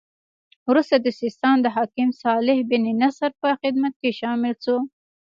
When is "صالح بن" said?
2.23-2.85